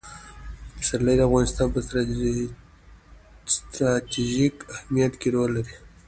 پسرلی 0.77 1.15
د 1.17 1.21
افغانستان 1.29 1.67
په 1.75 1.79
ستراتیژیک 3.55 4.55
اهمیت 4.73 5.13
کې 5.21 5.29
رول 5.35 5.49
لري. 5.57 5.75